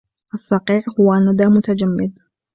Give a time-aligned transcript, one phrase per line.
[0.33, 2.13] الصقيع هو ندى متجمّد.